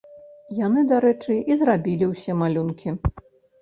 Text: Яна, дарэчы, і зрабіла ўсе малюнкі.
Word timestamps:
Яна, 0.59 0.85
дарэчы, 0.93 1.37
і 1.53 1.61
зрабіла 1.63 2.11
ўсе 2.17 2.41
малюнкі. 2.45 3.01